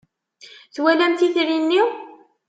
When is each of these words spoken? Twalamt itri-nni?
Twalamt 0.73 1.21
itri-nni? 1.27 1.81